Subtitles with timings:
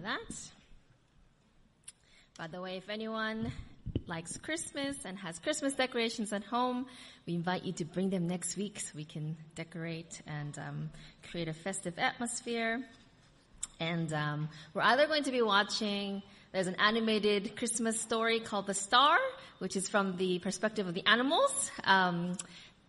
[0.00, 0.50] that.
[2.38, 3.52] By the way, if anyone
[4.06, 6.86] likes Christmas and has Christmas decorations at home,
[7.26, 10.90] we invite you to bring them next week so we can decorate and um,
[11.30, 12.82] create a festive atmosphere.
[13.78, 16.22] And um, we're either going to be watching,
[16.52, 19.18] there's an animated Christmas story called The Star,
[19.58, 21.70] which is from the perspective of the animals.
[21.84, 22.36] Um,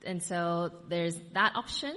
[0.05, 1.95] and so there's that option.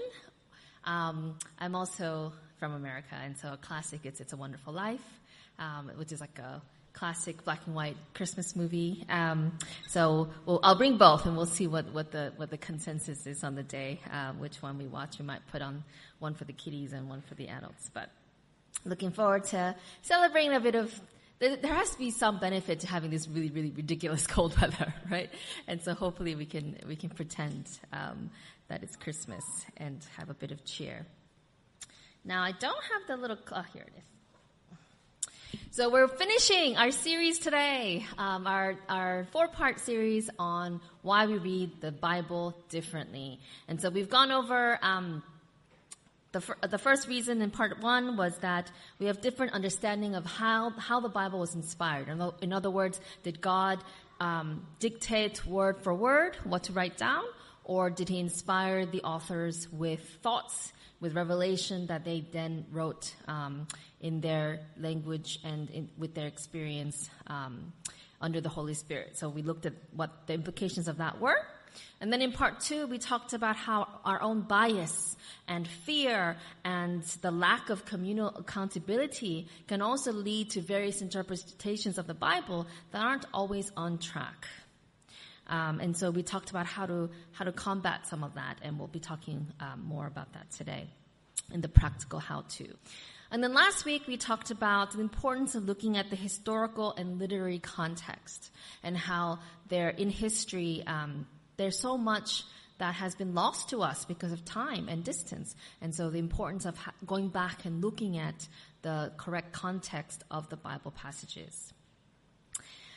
[0.84, 5.04] Um, I'm also from America, and so a classic it's It's a Wonderful Life,
[5.58, 6.62] um, which is like a
[6.94, 9.04] classic black and white Christmas movie.
[9.08, 9.58] Um,
[9.88, 13.44] so we'll, I'll bring both, and we'll see what, what the what the consensus is
[13.44, 15.18] on the day, uh, which one we watch.
[15.18, 15.84] We might put on
[16.20, 17.90] one for the kiddies and one for the adults.
[17.92, 18.08] But
[18.84, 20.98] looking forward to celebrating a bit of.
[21.40, 24.94] There, there has to be some benefit to having this really, really ridiculous cold weather,
[25.10, 25.30] right?
[25.66, 28.30] And so hopefully we can we can pretend um,
[28.68, 29.44] that it's Christmas
[29.76, 31.06] and have a bit of cheer.
[32.24, 33.36] Now I don't have the little.
[33.52, 34.04] Oh, here it is.
[35.72, 41.36] So we're finishing our series today, um, our our four part series on why we
[41.36, 43.40] read the Bible differently.
[43.68, 44.78] And so we've gone over.
[44.80, 45.22] Um,
[46.32, 50.70] the, the first reason in part one was that we have different understanding of how,
[50.70, 52.08] how the Bible was inspired.
[52.08, 53.78] In, in other words, did God
[54.18, 57.22] um, dictate word for word what to write down,
[57.64, 63.66] or did he inspire the authors with thoughts with revelation that they then wrote um,
[64.00, 67.72] in their language and in, with their experience um,
[68.22, 69.18] under the Holy Spirit.
[69.18, 71.36] So we looked at what the implications of that were.
[72.00, 77.02] And then in part two, we talked about how our own bias and fear and
[77.20, 83.02] the lack of communal accountability can also lead to various interpretations of the Bible that
[83.02, 84.46] aren't always on track.
[85.46, 88.78] Um, and so we talked about how to how to combat some of that, and
[88.78, 90.88] we'll be talking um, more about that today
[91.52, 92.66] in the practical how-to.
[93.30, 97.18] And then last week we talked about the importance of looking at the historical and
[97.18, 98.50] literary context
[98.82, 102.44] and how there in history um, there's so much
[102.78, 105.54] that has been lost to us because of time and distance.
[105.80, 108.46] And so the importance of ha- going back and looking at
[108.82, 111.72] the correct context of the Bible passages.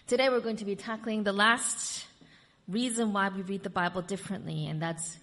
[0.08, 2.06] Today we're going to be tackling the last
[2.68, 5.18] reason why we read the Bible differently, and that's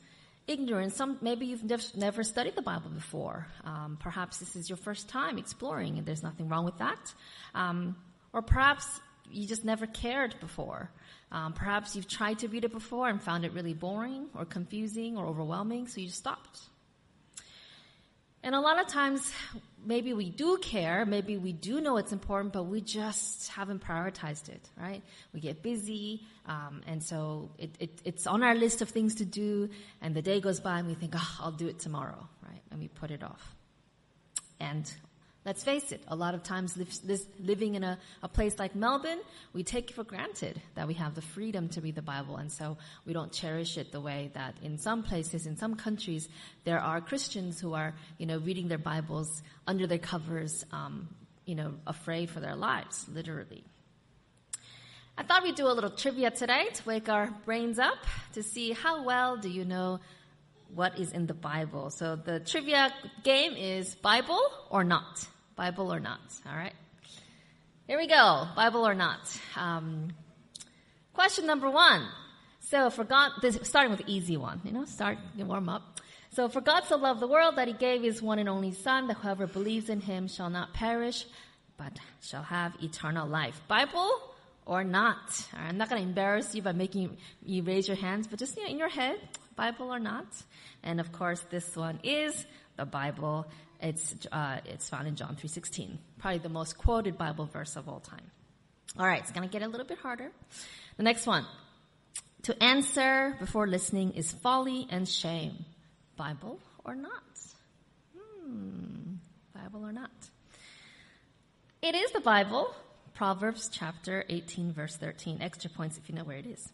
[0.46, 0.96] ignorance.
[0.96, 3.46] Some, maybe you've never, studied the Bible before.
[3.64, 7.14] Um, perhaps this is your first time exploring, and there's nothing wrong with that.
[7.54, 7.96] Um,
[8.32, 8.86] or perhaps
[9.30, 10.90] you just never cared before.
[11.32, 15.16] Um, perhaps you've tried to read it before and found it really boring or confusing
[15.16, 16.60] or overwhelming, so you stopped.
[18.44, 19.32] And a lot of times,
[19.86, 24.50] maybe we do care, maybe we do know it's important, but we just haven't prioritized
[24.50, 25.02] it, right?
[25.32, 29.24] We get busy, um, and so it, it, it's on our list of things to
[29.24, 29.70] do,
[30.02, 32.60] and the day goes by and we think, oh, I'll do it tomorrow, right?
[32.70, 33.56] And we put it off.
[34.60, 34.92] And
[35.44, 36.74] Let's face it, a lot of times
[37.38, 39.20] living in a, a, place like Melbourne,
[39.52, 42.78] we take for granted that we have the freedom to read the Bible, and so
[43.04, 46.30] we don't cherish it the way that in some places, in some countries,
[46.64, 51.08] there are Christians who are, you know, reading their Bibles under their covers, um,
[51.44, 53.64] you know, afraid for their lives, literally.
[55.18, 57.98] I thought we'd do a little trivia today to wake our brains up
[58.32, 60.00] to see how well do you know
[60.74, 61.90] what is in the Bible.
[61.90, 64.40] So the trivia game is Bible
[64.70, 65.28] or not.
[65.56, 66.20] Bible or not.
[66.46, 66.72] All right.
[67.86, 68.46] Here we go.
[68.56, 69.20] Bible or not.
[69.56, 70.08] Um,
[71.12, 72.06] question number one.
[72.60, 76.00] So for God, this, starting with the easy one, you know, start, warm up.
[76.30, 79.06] So for God so loved the world that he gave his one and only son
[79.08, 81.26] that whoever believes in him shall not perish,
[81.76, 81.92] but
[82.22, 83.60] shall have eternal life.
[83.68, 84.10] Bible
[84.66, 85.46] or not?
[85.52, 88.64] I'm not going to embarrass you by making you raise your hands, but just you
[88.64, 89.20] know, in your head,
[89.56, 90.26] Bible or not?
[90.82, 93.46] And of course, this one is the Bible.
[93.80, 98.00] It's, uh, it's found in John 3.16, probably the most quoted Bible verse of all
[98.00, 98.30] time.
[98.98, 100.30] All right, it's going to get a little bit harder.
[100.96, 101.44] The next one.
[102.42, 105.64] To answer before listening is folly and shame.
[106.16, 107.22] Bible or not?
[108.14, 109.14] Hmm,
[109.54, 110.10] Bible or not?
[111.82, 112.74] It is the Bible.
[113.14, 115.38] Proverbs chapter 18 verse 13.
[115.40, 116.68] Extra points if you know where it is.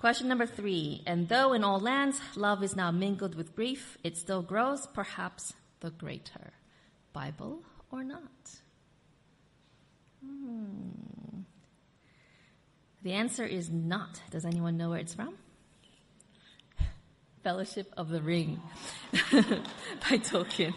[0.00, 1.02] Question number three.
[1.06, 5.54] And though in all lands love is now mingled with grief, it still grows, perhaps
[5.82, 6.52] the greater?
[7.12, 8.60] Bible or not?
[10.24, 11.42] Hmm.
[13.02, 14.22] The answer is not.
[14.30, 15.34] Does anyone know where it's from?
[17.42, 18.60] Fellowship of the Ring
[19.12, 20.72] by Tolkien.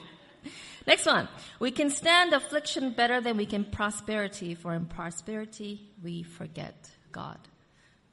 [0.87, 1.27] Next one.
[1.59, 7.39] We can stand affliction better than we can prosperity, for in prosperity we forget God.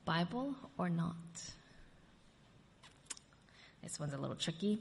[0.04, 1.16] Bible or not?
[3.82, 4.78] This one's a little tricky.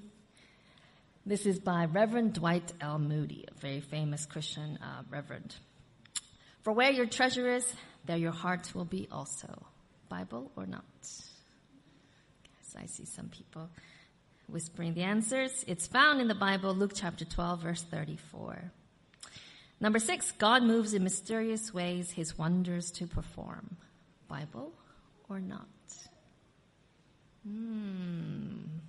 [1.23, 2.97] This is by Reverend Dwight L.
[2.97, 5.56] Moody, a very famous Christian uh, reverend.
[6.63, 7.75] For where your treasure is,
[8.06, 9.68] there your heart will be also.
[10.09, 10.83] Bible or not?
[11.03, 13.69] Yes, I see some people
[14.50, 15.63] whispering the answers.
[15.68, 18.71] It's found in the Bible, Luke chapter 12, verse 34.
[19.79, 23.77] Number six, God moves in mysterious ways his wonders to perform.
[24.27, 24.71] Bible
[25.29, 25.67] or not?
[27.47, 28.81] Hmm,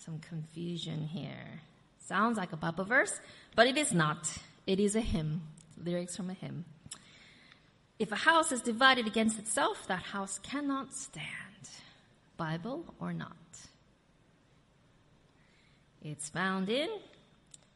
[0.00, 1.60] some confusion here.
[1.98, 3.20] Sounds like a Bible verse,
[3.54, 4.38] but it is not.
[4.66, 5.42] It is a hymn,
[5.84, 6.64] lyrics from a hymn.
[7.98, 11.26] If a house is divided against itself, that house cannot stand.
[12.38, 13.36] Bible or not?
[16.02, 16.88] It's found in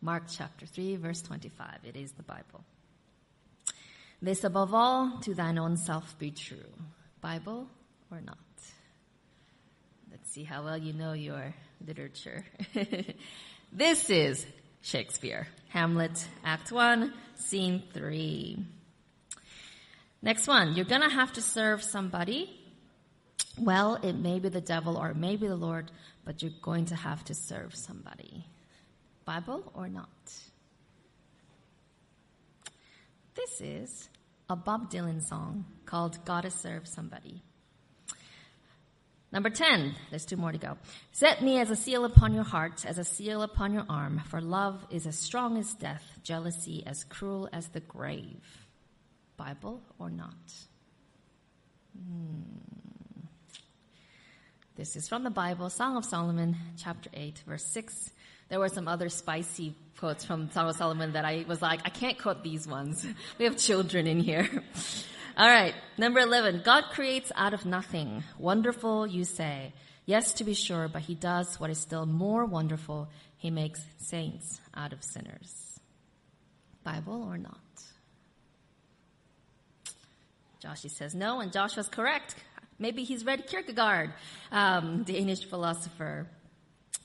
[0.01, 1.81] Mark chapter 3, verse 25.
[1.85, 2.65] It is the Bible.
[4.23, 6.73] This above all, to thine own self be true.
[7.21, 7.69] Bible
[8.11, 8.39] or not?
[10.11, 11.55] Let's see how well you know your
[11.87, 12.45] literature.
[13.73, 14.47] this is
[14.83, 15.47] Shakespeare.
[15.69, 18.65] Hamlet, Act 1, Scene 3.
[20.23, 20.75] Next one.
[20.75, 22.51] You're gonna have to serve somebody.
[23.59, 25.91] Well, it may be the devil or it may be the Lord,
[26.25, 28.47] but you're going to have to serve somebody.
[29.25, 30.09] Bible or not?
[33.35, 34.09] This is
[34.49, 37.43] a Bob Dylan song called Gotta Serve Somebody.
[39.35, 40.79] Number 10, there's two more to go.
[41.11, 44.41] Set me as a seal upon your heart, as a seal upon your arm, for
[44.41, 48.45] love is as strong as death, jealousy as cruel as the grave.
[49.37, 50.55] Bible or not?
[51.99, 52.43] Hmm.
[54.77, 58.13] This is from the Bible, Song of Solomon, chapter 8, verse 6
[58.49, 62.19] there were some other spicy quotes from of Solomon that I was like, I can't
[62.19, 63.07] quote these ones.
[63.39, 64.49] we have children in here.
[65.37, 65.75] All right.
[65.99, 66.63] Number 11.
[66.65, 68.23] God creates out of nothing.
[68.39, 69.73] Wonderful, you say.
[70.07, 73.09] Yes, to be sure, but he does what is still more wonderful.
[73.39, 75.81] He makes saints out of sinners.
[76.85, 77.59] Bible or not?
[80.63, 82.37] Joshi says no, and Joshua's correct.
[82.79, 84.13] Maybe he's read Kierkegaard,
[84.51, 86.27] um, Danish philosopher,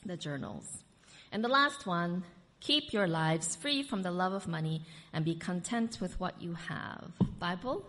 [0.05, 0.83] the journals.
[1.31, 2.23] And the last one,
[2.59, 4.81] keep your lives free from the love of money
[5.13, 7.11] and be content with what you have.
[7.39, 7.83] Bible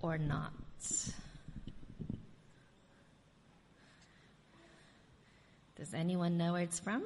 [0.00, 0.52] or not?
[5.76, 7.04] Does anyone know where it's from?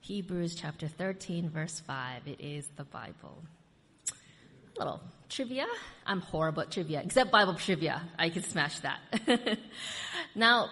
[0.00, 2.28] Hebrews chapter 13 verse 5.
[2.28, 3.42] It is the Bible.
[4.76, 5.66] A little trivia.
[6.06, 8.02] I'm horrible at trivia, except Bible trivia.
[8.18, 9.00] I can smash that.
[10.34, 10.68] now,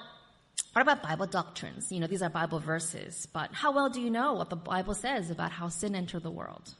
[0.75, 1.93] what about Bible doctrines?
[1.93, 4.94] You know, these are Bible verses, but how well do you know what the Bible
[4.94, 6.75] says about how sin entered the world?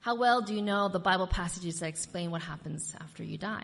[0.00, 3.62] How well do you know the Bible passages that explain what happens after you die?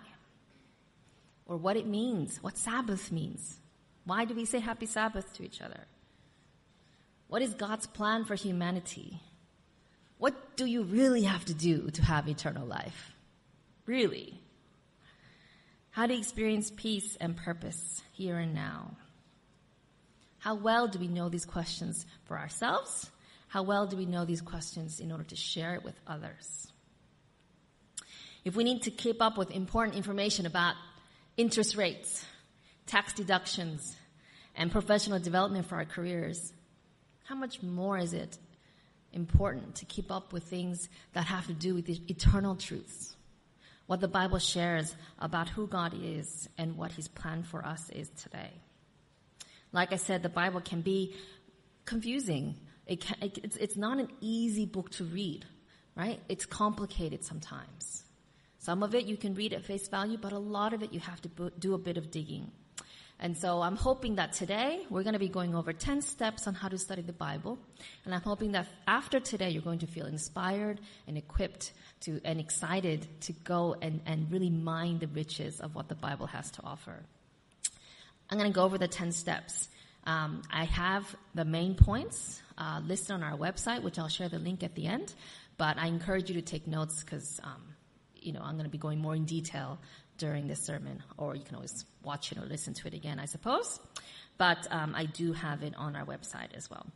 [1.46, 3.56] Or what it means, what Sabbath means?
[4.04, 5.80] Why do we say happy Sabbath to each other?
[7.26, 9.18] What is God's plan for humanity?
[10.18, 13.12] What do you really have to do to have eternal life?
[13.86, 14.40] Really?
[15.94, 18.96] How to experience peace and purpose here and now.
[20.38, 23.08] How well do we know these questions for ourselves?
[23.46, 26.66] How well do we know these questions in order to share it with others?
[28.44, 30.74] If we need to keep up with important information about
[31.36, 32.24] interest rates,
[32.86, 33.94] tax deductions,
[34.56, 36.52] and professional development for our careers,
[37.22, 38.36] how much more is it
[39.12, 43.14] important to keep up with things that have to do with eternal truths?
[43.86, 48.08] What the Bible shares about who God is and what His plan for us is
[48.10, 48.50] today.
[49.72, 51.14] Like I said, the Bible can be
[51.84, 52.56] confusing.
[52.86, 55.44] It can, it, it's, it's not an easy book to read,
[55.96, 56.20] right?
[56.28, 58.04] It's complicated sometimes.
[58.58, 61.00] Some of it you can read at face value, but a lot of it you
[61.00, 62.50] have to do a bit of digging.
[63.20, 66.54] And so I'm hoping that today we're going to be going over 10 steps on
[66.54, 67.58] how to study the Bible.
[68.04, 72.40] And I'm hoping that after today you're going to feel inspired and equipped to, and
[72.40, 76.62] excited to go and, and really mine the riches of what the Bible has to
[76.64, 77.02] offer.
[78.30, 79.68] I'm going to go over the 10 steps.
[80.04, 84.38] Um, I have the main points uh, listed on our website, which I'll share the
[84.38, 85.14] link at the end.
[85.56, 87.62] But I encourage you to take notes because, um,
[88.16, 89.78] you know, I'm going to be going more in detail
[90.18, 93.26] during this sermon, or you can always watch it or listen to it again, I
[93.26, 93.80] suppose.
[94.38, 96.86] But um, I do have it on our website as well.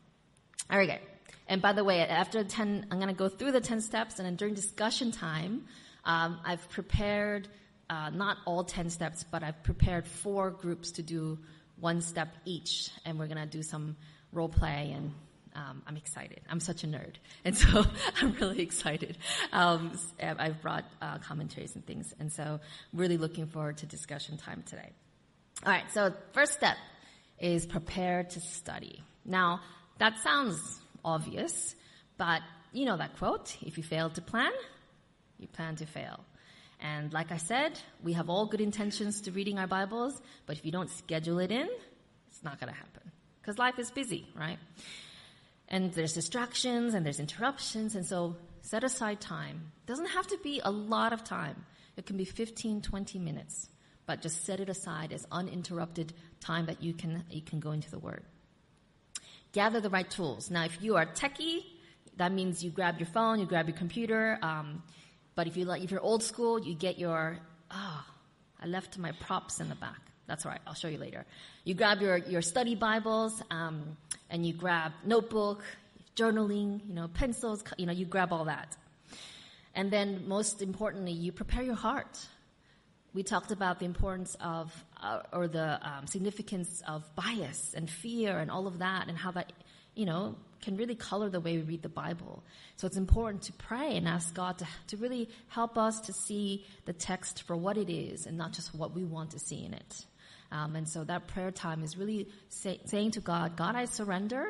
[0.70, 1.00] All right.
[1.46, 4.26] And by the way, after 10, I'm going to go through the 10 steps, and
[4.26, 5.64] then during discussion time,
[6.04, 7.48] um, I've prepared
[7.88, 11.38] uh, not all 10 steps, but I've prepared four groups to do
[11.80, 13.96] one step each, and we're going to do some
[14.32, 15.12] role play and
[15.54, 16.40] um, I'm excited.
[16.48, 17.14] I'm such a nerd,
[17.44, 17.84] and so
[18.20, 19.18] I'm really excited.
[19.52, 22.60] Um, I've brought uh, commentaries and things, and so
[22.92, 24.90] really looking forward to discussion time today.
[25.64, 26.76] All right, so first step
[27.38, 29.02] is prepare to study.
[29.24, 29.60] Now,
[29.98, 31.74] that sounds obvious,
[32.16, 34.52] but you know that quote, if you fail to plan,
[35.38, 36.20] you plan to fail.
[36.80, 40.64] And like I said, we have all good intentions to reading our Bibles, but if
[40.64, 41.68] you don't schedule it in,
[42.30, 43.10] it's not going to happen.
[43.40, 44.58] Because life is busy, right?
[45.68, 49.72] And there's distractions and there's interruptions, and so set aside time.
[49.84, 51.66] it Doesn't have to be a lot of time.
[51.96, 53.68] It can be 15, 20 minutes,
[54.06, 57.90] but just set it aside as uninterrupted time that you can, you can go into
[57.90, 58.22] the Word.
[59.52, 60.50] Gather the right tools.
[60.50, 61.64] Now, if you are techie,
[62.16, 64.38] that means you grab your phone, you grab your computer.
[64.42, 64.82] Um,
[65.34, 67.38] but if you like, if you're old school, you get your
[67.70, 68.04] oh,
[68.60, 70.00] I left my props in the back.
[70.28, 70.60] That's all right.
[70.66, 71.24] I'll show you later.
[71.64, 73.96] You grab your your study Bibles, um,
[74.28, 75.64] and you grab notebook,
[76.16, 77.64] journaling, you know, pencils.
[77.78, 78.76] You know, you grab all that,
[79.74, 82.18] and then most importantly, you prepare your heart.
[83.14, 84.70] We talked about the importance of
[85.02, 89.30] uh, or the um, significance of bias and fear and all of that, and how
[89.30, 89.50] that
[89.94, 92.42] you know can really color the way we read the Bible.
[92.76, 96.66] So it's important to pray and ask God to, to really help us to see
[96.84, 99.72] the text for what it is and not just what we want to see in
[99.72, 100.04] it.
[100.50, 104.46] Um, and so that prayer time is really say, saying to God, God, I surrender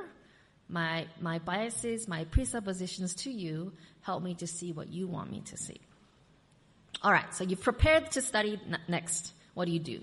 [0.69, 3.73] my, my biases, my presuppositions to you.
[4.03, 5.81] Help me to see what you want me to see.
[7.03, 9.33] All right, so you've prepared to study n- next.
[9.55, 10.01] What do you do?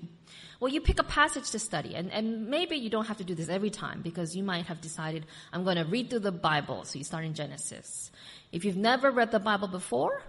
[0.59, 3.35] Well, you pick a passage to study, and, and maybe you don't have to do
[3.35, 6.83] this every time because you might have decided, I'm going to read through the Bible.
[6.83, 8.11] So you start in Genesis.
[8.51, 10.21] If you've never read the Bible before,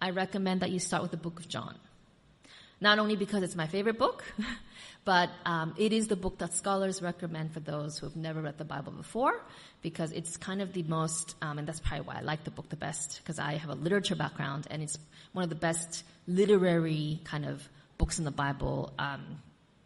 [0.00, 1.78] I recommend that you start with the book of John.
[2.82, 4.24] Not only because it's my favorite book,
[5.04, 8.58] but um, it is the book that scholars recommend for those who have never read
[8.58, 9.40] the Bible before,
[9.82, 12.68] because it's kind of the most, um, and that's probably why I like the book
[12.70, 14.98] the best, because I have a literature background, and it's
[15.32, 17.62] one of the best literary kind of
[17.98, 19.40] books in the Bible um,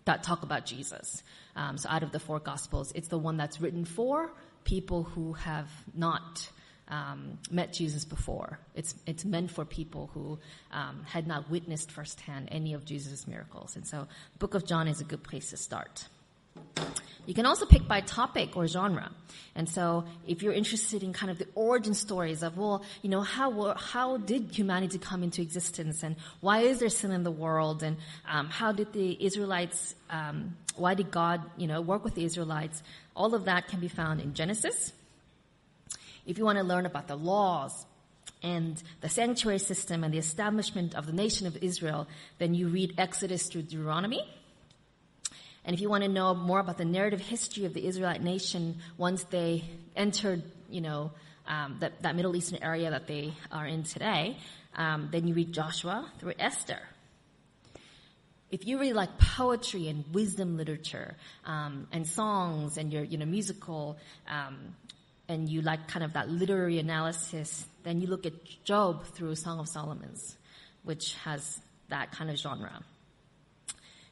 [0.06, 1.22] that talk about Jesus.
[1.54, 4.32] Um, so out of the four Gospels, it's the one that's written for
[4.64, 6.48] people who have not
[6.88, 8.58] um, met Jesus before.
[8.74, 10.38] It's it's meant for people who
[10.72, 14.06] um, had not witnessed firsthand any of Jesus' miracles, and so
[14.38, 16.06] Book of John is a good place to start.
[17.26, 19.10] You can also pick by topic or genre.
[19.56, 23.20] And so if you're interested in kind of the origin stories of, well, you know,
[23.20, 27.82] how, how did humanity come into existence and why is there sin in the world
[27.82, 27.96] and
[28.28, 32.80] um, how did the Israelites, um, why did God, you know, work with the Israelites?
[33.16, 34.92] All of that can be found in Genesis.
[36.26, 37.86] If you want to learn about the laws,
[38.42, 42.06] and the sanctuary system and the establishment of the nation of Israel,
[42.38, 44.22] then you read Exodus through Deuteronomy.
[45.64, 48.76] And if you want to know more about the narrative history of the Israelite nation
[48.96, 49.64] once they
[49.96, 51.10] entered, you know,
[51.48, 54.36] um, that, that Middle Eastern area that they are in today,
[54.76, 56.78] um, then you read Joshua through Esther.
[58.50, 63.26] If you really like poetry and wisdom literature um, and songs and your, you know,
[63.26, 63.96] musical,
[64.28, 64.56] um,
[65.28, 68.32] and you like kind of that literary analysis, then you look at
[68.64, 70.36] Job through Song of Solomon's,
[70.84, 72.82] which has that kind of genre.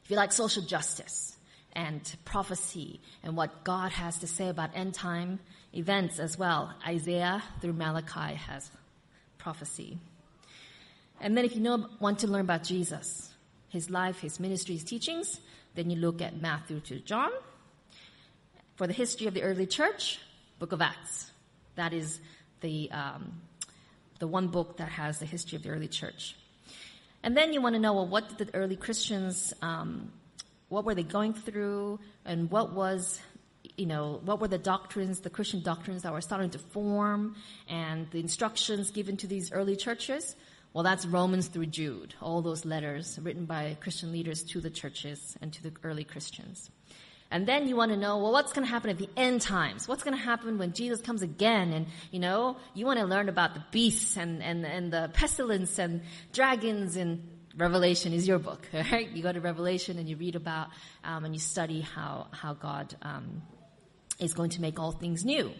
[0.03, 1.35] If you like social justice,
[1.75, 5.39] and prophecy and what God has to say about end time
[5.73, 6.73] events as well.
[6.87, 8.71] Isaiah through Malachi has
[9.37, 9.97] prophecy.
[11.19, 13.33] And then if you know, want to learn about Jesus,
[13.69, 15.39] his life, his ministry, his teachings,
[15.75, 17.31] then you look at Matthew to John.
[18.75, 20.19] For the history of the early church,
[20.59, 21.31] Book of Acts.
[21.75, 22.19] That is
[22.61, 23.41] the, um,
[24.19, 26.35] the one book that has the history of the early church.
[27.23, 30.11] And then you want to know, well, what did the early Christians um,
[30.69, 33.19] what were they going through and what was
[33.77, 37.35] you know, what were the doctrines, the Christian doctrines that were starting to form
[37.67, 40.35] and the instructions given to these early churches?
[40.73, 45.37] Well, that's Romans through Jude, all those letters written by Christian leaders to the churches
[45.41, 46.69] and to the early Christians.
[47.35, 49.89] And then you want to know, well, what's going to happen at the end times?
[49.89, 51.73] What's going to happen when Jesus comes again?
[51.73, 55.77] And, you know, you want to learn about the beasts and, and, and the pestilence
[55.77, 55.99] and
[56.31, 57.27] dragons and
[57.57, 59.09] Revelation is your book, right?
[59.09, 60.69] You go to Revelation and you read about
[61.03, 63.41] um, and you study how how God um,
[64.17, 65.51] is going to make all things new.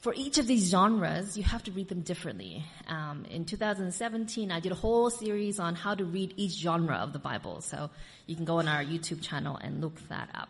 [0.00, 2.64] For each of these genres, you have to read them differently.
[2.88, 7.12] Um, in 2017, I did a whole series on how to read each genre of
[7.12, 7.90] the Bible, so
[8.26, 10.48] you can go on our YouTube channel and look that up.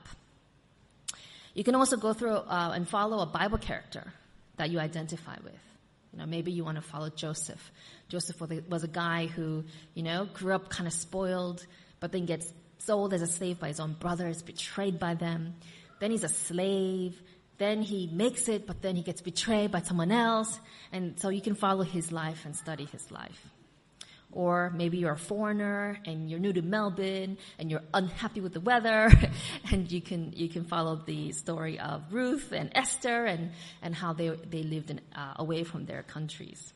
[1.52, 4.12] You can also go through uh, and follow a Bible character
[4.56, 5.58] that you identify with.
[6.12, 7.72] You know, maybe you want to follow Joseph.
[8.08, 9.64] Joseph was a guy who,
[9.94, 11.66] you know, grew up kind of spoiled,
[11.98, 15.54] but then gets sold as a slave by his own brothers, betrayed by them.
[15.98, 17.20] Then he's a slave.
[17.60, 20.58] Then he makes it, but then he gets betrayed by someone else.
[20.92, 23.50] And so you can follow his life and study his life.
[24.32, 28.60] or maybe you're a foreigner and you're new to Melbourne and you're unhappy with the
[28.60, 29.10] weather
[29.72, 33.50] and you can, you can follow the story of Ruth and Esther and,
[33.82, 36.72] and how they, they lived in, uh, away from their countries.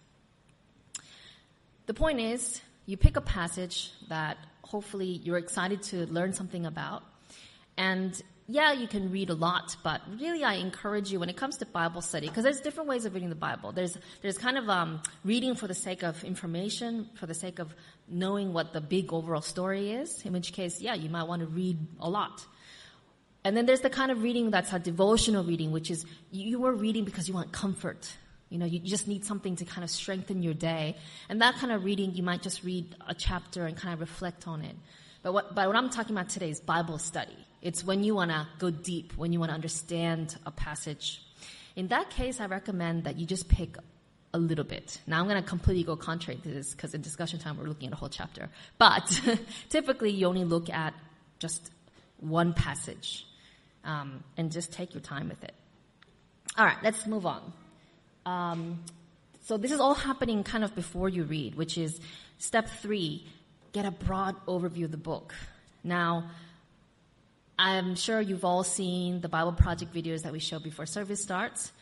[1.87, 7.05] The point is, you pick a passage that hopefully you're excited to learn something about
[7.77, 11.57] and yeah, you can read a lot, but really I encourage you when it comes
[11.59, 13.73] to Bible study, because there's different ways of reading the Bible.
[13.73, 17.75] There's, there's kind of, um, reading for the sake of information, for the sake of
[18.07, 21.47] knowing what the big overall story is, in which case, yeah, you might want to
[21.47, 22.45] read a lot.
[23.45, 26.73] And then there's the kind of reading that's a devotional reading, which is you are
[26.73, 28.11] reading because you want comfort.
[28.51, 30.97] You know, you just need something to kind of strengthen your day.
[31.29, 34.47] And that kind of reading, you might just read a chapter and kind of reflect
[34.47, 34.77] on it.
[35.23, 37.37] But what, but what I'm talking about today is Bible study.
[37.65, 41.23] It's when you want to go deep, when you want to understand a passage.
[41.75, 43.77] In that case, I recommend that you just pick
[44.35, 45.01] a little bit.
[45.07, 47.89] Now I'm going to completely go contrary to this because in discussion time we're looking
[47.89, 48.51] at a whole chapter.
[48.77, 49.21] But
[49.71, 50.93] typically you only look at
[51.39, 51.71] just
[52.19, 53.27] one passage
[53.83, 55.55] um, and just take your time with it.
[56.59, 57.53] All right, let's move on.
[58.27, 58.85] Um,
[59.45, 61.99] so this is all happening kind of before you read, which is
[62.39, 63.27] step three:
[63.73, 65.35] get a broad overview of the book.
[65.83, 66.31] Now,
[67.59, 71.73] I'm sure you've all seen the Bible Project videos that we show before service starts.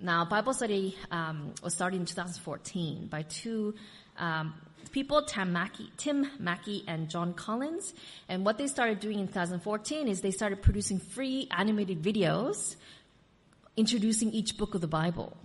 [0.00, 3.74] Now, Bible study um, was started in 2014 by two
[4.18, 4.54] um,
[4.90, 7.94] people, Tim Mackie, Tim Mackie and Jon Collins.
[8.28, 12.74] And what they started doing in 2014 is they started producing free animated videos
[13.76, 15.36] introducing each book of the Bible.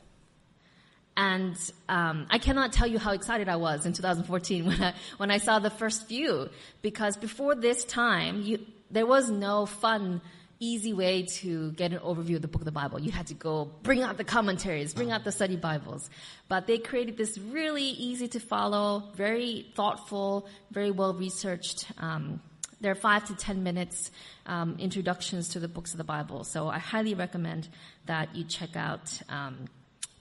[1.15, 1.55] And
[1.87, 5.37] um, I cannot tell you how excited I was in 2014 when I when I
[5.37, 6.49] saw the first few,
[6.81, 8.59] because before this time, you
[8.91, 10.21] there was no fun,
[10.59, 12.99] easy way to get an overview of the book of the Bible.
[12.99, 16.09] You had to go bring out the commentaries, bring out the study Bibles.
[16.47, 22.41] But they created this really easy to follow, very thoughtful, very well researched, um,
[22.79, 24.11] there are five to ten minutes
[24.45, 26.43] um, introductions to the books of the Bible.
[26.43, 27.67] So I highly recommend
[28.05, 29.65] that you check out um,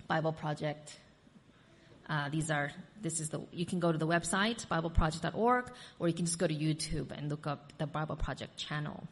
[0.08, 0.98] Bible Project.
[2.08, 2.70] Uh, these are
[3.02, 6.46] this is the, you can go to the website, bibleproject.org, or you can just go
[6.46, 9.06] to YouTube and look up the Bible Project channel.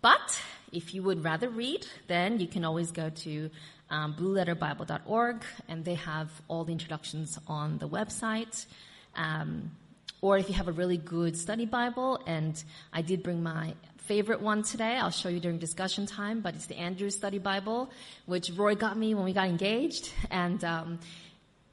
[0.00, 0.40] But
[0.72, 3.50] if you would rather read, then you can always go to
[3.90, 8.66] um, blueletterbible.org, and they have all the introductions on the website.
[9.14, 9.72] Um,
[10.20, 12.62] or if you have a really good study Bible, and
[12.92, 13.74] I did bring my
[14.08, 14.96] favorite one today.
[14.96, 17.90] I'll show you during discussion time, but it's the Andrews Study Bible,
[18.24, 20.98] which Roy got me when we got engaged, and um,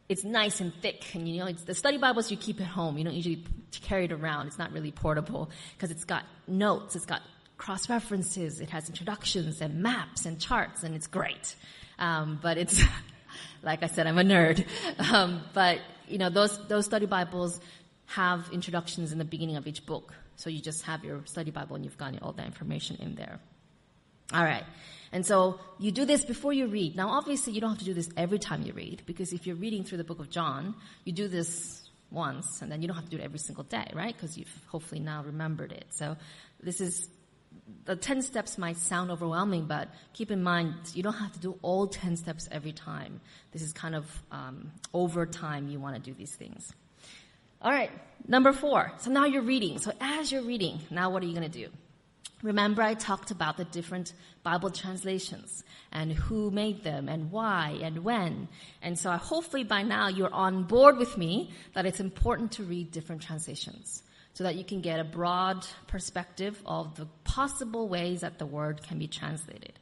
[0.10, 2.98] it's nice and thick, and you know, it's the study Bibles you keep at home.
[2.98, 3.46] You don't usually
[3.82, 4.48] carry it around.
[4.48, 7.22] It's not really portable because it's got notes, it's got
[7.58, 11.56] cross references, it has introductions and maps and charts, and it's great.
[12.00, 12.84] Um, but it's
[13.64, 14.66] like I said, I'm a nerd.
[15.00, 17.62] Um, but you know, those those study Bibles
[18.08, 21.76] have introductions in the beginning of each book, so you just have your study Bible
[21.76, 23.40] and you've got all that information in there.
[24.34, 24.64] All right.
[25.12, 26.96] And so you do this before you read.
[26.96, 29.56] Now, obviously, you don't have to do this every time you read, because if you're
[29.56, 33.06] reading through the book of John, you do this once, and then you don't have
[33.06, 34.14] to do it every single day, right?
[34.14, 35.86] Because you've hopefully now remembered it.
[35.90, 36.18] So
[36.62, 37.08] this is,
[37.86, 41.58] the 10 steps might sound overwhelming, but keep in mind, you don't have to do
[41.62, 43.22] all 10 steps every time.
[43.52, 46.74] This is kind of, um, over time you want to do these things.
[47.62, 47.92] All right,
[48.28, 48.92] number four.
[48.98, 49.80] So now you're reading.
[49.80, 51.70] So as you're reading, now what are you going to do?
[52.44, 54.14] Remember I talked about the different
[54.44, 58.50] Bible translations and who made them and why and when.
[58.82, 62.92] And so hopefully by now you're on board with me that it's important to read
[62.92, 68.38] different translations so that you can get a broad perspective of the possible ways that
[68.38, 69.74] the word can be translated.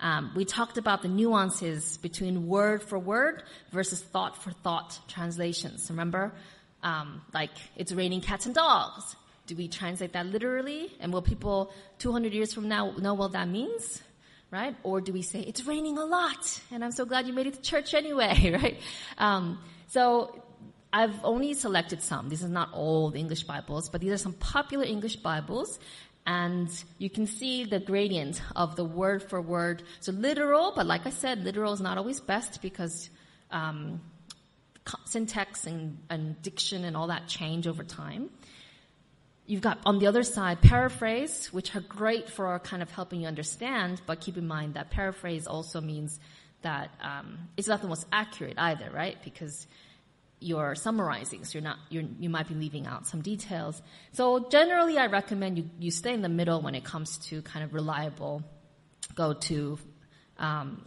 [0.00, 5.88] Um, we talked about the nuances between word for word versus thought for thought translations.
[5.88, 6.34] Remember,
[6.84, 9.16] um, like it's raining cats and dogs
[9.46, 10.92] do we translate that literally?
[11.00, 14.02] And will people 200 years from now know what that means?
[14.50, 14.76] Right?
[14.82, 17.54] Or do we say, it's raining a lot and I'm so glad you made it
[17.54, 18.80] to church anyway, right?
[19.18, 20.42] Um, so
[20.92, 22.28] I've only selected some.
[22.28, 25.78] This is not all the English Bibles, but these are some popular English Bibles.
[26.26, 29.82] And you can see the gradient of the word for word.
[30.00, 33.10] So literal, but like I said, literal is not always best because
[33.50, 34.00] um,
[35.04, 38.30] syntax and, and diction and all that change over time.
[39.46, 43.28] You've got on the other side paraphrase, which are great for kind of helping you
[43.28, 46.18] understand, but keep in mind that paraphrase also means
[46.62, 49.18] that um, it's not the most accurate either, right?
[49.22, 49.66] Because
[50.40, 53.80] you're summarizing, so you're not you're, you might be leaving out some details.
[54.12, 57.64] So generally, I recommend you you stay in the middle when it comes to kind
[57.64, 58.42] of reliable
[59.14, 59.78] go to
[60.38, 60.84] um,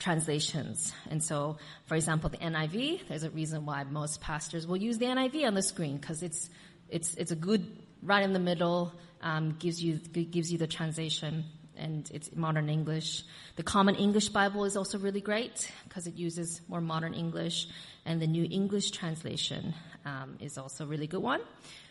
[0.00, 0.92] translations.
[1.08, 5.06] And so, for example, the NIV, there's a reason why most pastors will use the
[5.06, 6.50] NIV on the screen because it's,
[6.88, 7.64] it's, it's a good,
[8.02, 11.44] right in the middle, um, gives you, gives you the translation
[11.76, 13.22] and it's modern English.
[13.56, 17.68] The Common English Bible is also really great because it uses more modern English,
[18.04, 21.40] and the New English Translation um, is also a really good one.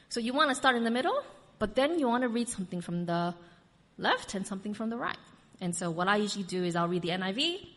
[0.10, 1.24] So you want to start in the middle,
[1.58, 3.34] but then you want to read something from the
[3.98, 5.18] left and something from the right.
[5.62, 7.68] And so what I usually do is I'll read the NIV,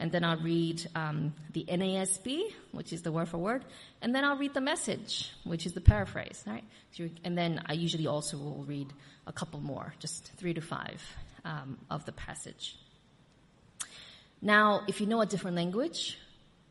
[0.00, 3.64] and then I'll read um, the NASB, which is the word for word,
[4.00, 6.64] and then I'll read the message, which is the paraphrase, right?
[7.24, 8.92] And then I usually also will read
[9.26, 11.02] a couple more, just three to five
[11.44, 12.76] um, of the passage.
[14.40, 16.16] Now, if you know a different language,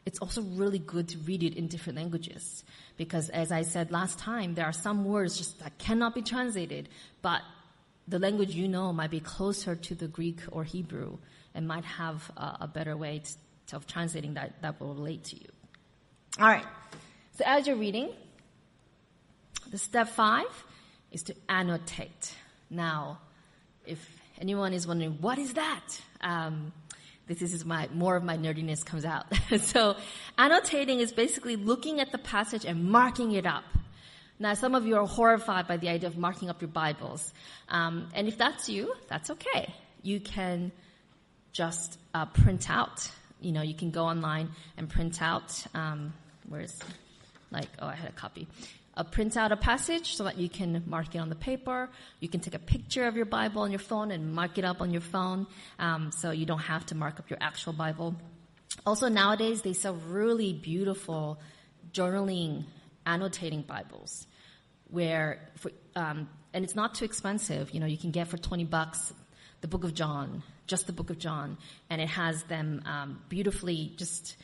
[0.06, 2.64] it's also really good to read it in different languages
[2.96, 6.88] because, as I said last time, there are some words just that cannot be translated,
[7.22, 7.42] but
[8.08, 11.18] the language you know might be closer to the Greek or Hebrew
[11.58, 13.24] and might have a, better way
[13.66, 15.50] to, of translating that that will relate to you.
[16.40, 16.66] All right.
[17.34, 18.12] So as you're reading,
[19.72, 20.46] the step five
[21.12, 22.34] is to annotate.
[22.70, 23.20] Now,
[23.88, 24.00] if
[24.40, 25.82] anyone is wondering, what is that?
[26.22, 26.72] Um,
[27.26, 29.26] this is my more of my nerdiness comes out.
[29.60, 29.96] so
[30.38, 33.66] annotating is basically looking at the passage and marking it up.
[34.40, 37.34] Now, some of you are horrified by the idea of marking up your Bibles,
[37.70, 39.74] um, and if that's you, that's okay.
[40.04, 40.72] You can
[41.58, 43.10] just uh, print out.
[43.42, 45.50] You know, you can go online and print out.
[45.74, 46.14] Um,
[46.48, 46.78] where's
[47.52, 48.48] like oh, I had a copy
[48.98, 51.90] uh, print out a passage so that you can mark it on the paper.
[52.20, 54.82] You can take a picture of your Bible on your phone and mark it up
[54.82, 55.48] on your phone,
[55.80, 58.16] um, so you don't have to mark up your actual Bible.
[58.86, 61.40] Also, nowadays they sell really beautiful
[61.92, 62.66] journaling,
[63.06, 64.28] annotating Bibles,
[64.90, 67.72] where for, um, and it's not too expensive.
[67.72, 69.14] You know, you can get for twenty bucks
[69.62, 71.58] the Book of John, just the Book of John,
[71.90, 74.36] and it has them um, beautifully just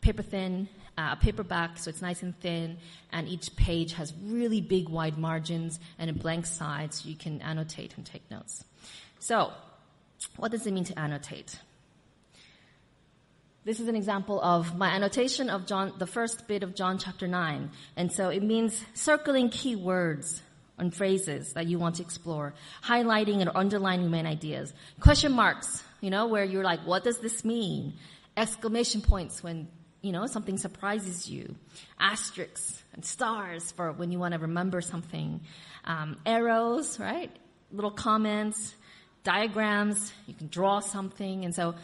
[0.00, 2.78] paper thin uh, paperback, so it's nice and thin,
[3.12, 7.42] and each page has really big wide margins and a blank side so you can
[7.42, 8.64] annotate and take notes.
[9.18, 9.52] So,
[10.36, 11.58] what does it mean to annotate?
[13.64, 17.26] This is an example of my annotation of John, the first bit of John chapter
[17.26, 17.70] 9.
[17.96, 20.40] And so it means circling key words
[20.78, 26.10] and phrases that you want to explore, highlighting and underlining main ideas, question marks, you
[26.10, 27.94] know, where you're like, what does this mean?
[28.36, 29.68] Exclamation points when
[30.06, 31.56] you know, something surprises you.
[31.98, 35.40] Asterisks and stars for when you want to remember something.
[35.84, 37.30] Um, arrows, right?
[37.72, 38.74] Little comments,
[39.24, 40.12] diagrams.
[40.28, 41.44] You can draw something.
[41.44, 41.74] And so,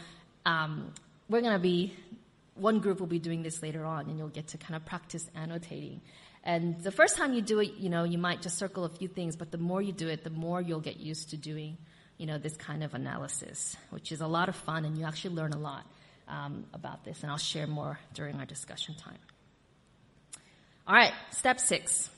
[0.46, 0.92] um,
[1.28, 1.94] we're going to be,
[2.55, 5.28] one group will be doing this later on and you'll get to kind of practice
[5.35, 6.00] annotating.
[6.44, 9.09] And the first time you do it, you know, you might just circle a few
[9.09, 11.78] things, but the more you do it, the more you'll get used to doing,
[12.18, 15.37] you know, this kind of analysis, which is a lot of fun and you actually
[15.37, 15.87] learn a lot
[16.28, 19.18] um, about this, and I'll share more during our discussion time.
[20.87, 22.11] All right, step six.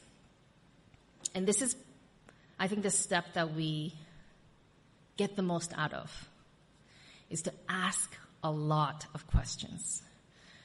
[1.34, 1.76] And this is,
[2.58, 3.92] I think, the step that we
[5.16, 6.28] get the most out of
[7.28, 10.02] is to ask a lot of questions.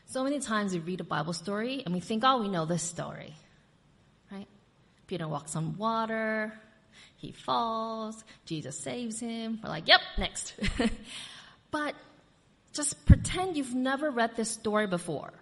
[0.06, 2.84] So many times we read a Bible story and we think, oh, we know this
[2.84, 3.36] story?
[5.10, 6.54] Peter walks on water,
[7.18, 9.60] he falls, Jesus saves him.
[9.64, 10.54] We're like, yep, next.
[11.72, 11.96] but
[12.74, 15.34] just pretend you've never read this story before.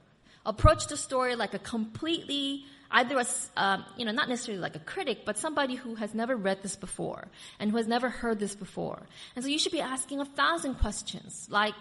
[0.46, 3.26] Approach the story like a completely, either a,
[3.58, 6.78] uh, you know, not necessarily like a critic, but somebody who has never read this
[6.78, 7.28] before
[7.60, 9.06] and who has never heard this before.
[9.36, 11.76] And so you should be asking a thousand questions, like,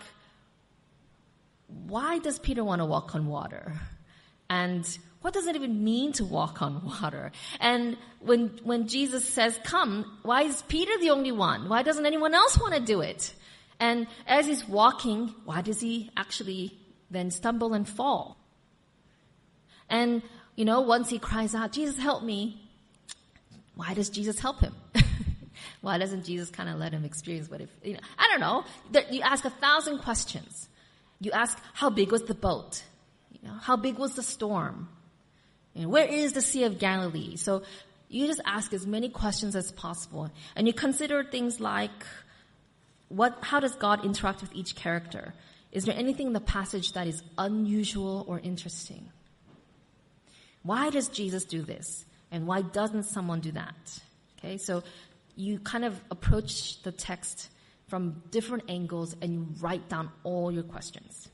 [1.68, 3.74] why does Peter want to walk on water?
[4.50, 4.84] And
[5.26, 7.32] what does it even mean to walk on water?
[7.58, 11.68] And when, when Jesus says, come, why is Peter the only one?
[11.68, 13.34] Why doesn't anyone else want to do it?
[13.80, 16.78] And as he's walking, why does he actually
[17.10, 18.36] then stumble and fall?
[19.90, 20.22] And,
[20.54, 22.62] you know, once he cries out, Jesus, help me,
[23.74, 24.76] why does Jesus help him?
[25.80, 29.02] why doesn't Jesus kind of let him experience what if, you know, I don't know.
[29.10, 30.68] You ask a thousand questions.
[31.18, 32.84] You ask, how big was the boat?
[33.32, 34.88] You know, how big was the storm?
[35.76, 37.36] You know, where is the Sea of Galilee?
[37.36, 37.62] So
[38.08, 40.30] you just ask as many questions as possible.
[40.56, 41.90] And you consider things like,
[43.08, 45.34] what, how does God interact with each character?
[45.72, 49.10] Is there anything in the passage that is unusual or interesting?
[50.62, 52.06] Why does Jesus do this?
[52.30, 54.00] And why doesn't someone do that?
[54.38, 54.82] Okay, so
[55.36, 57.50] you kind of approach the text
[57.88, 61.28] from different angles and you write down all your questions.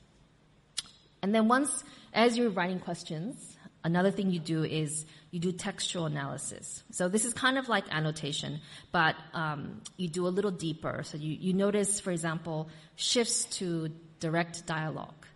[1.22, 3.51] And then once, as you're writing questions,
[3.84, 6.82] another thing you do is you do textual analysis.
[6.90, 8.60] So this is kind of like annotation,
[8.92, 11.02] but um, you do a little deeper.
[11.04, 13.90] So you, you notice, for example, shifts to
[14.20, 15.26] direct dialogue.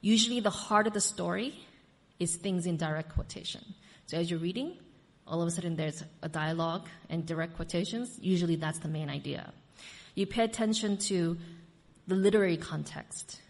[0.00, 1.54] Usually the heart of the story
[2.18, 3.62] is things in direct quotation.
[4.06, 4.76] So as you're reading,
[5.26, 8.18] all of a sudden there's a dialogue and direct quotations.
[8.20, 9.52] Usually that's the main idea.
[10.14, 11.38] You pay attention to
[12.06, 13.40] the literary context.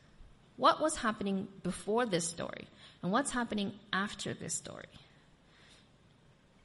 [0.56, 2.68] What was happening before this story?
[3.02, 4.84] And what's happening after this story?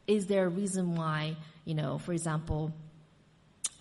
[0.07, 2.71] Is there a reason why, you know, for example,